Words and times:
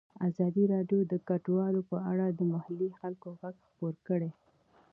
ازادي 0.27 0.63
راډیو 0.73 1.01
د 1.11 1.13
کډوال 1.27 1.75
په 1.89 1.97
اړه 2.11 2.25
د 2.31 2.41
محلي 2.53 2.89
خلکو 2.99 3.27
غږ 3.41 3.55
خپور 3.67 3.93
کړی. 4.07 4.31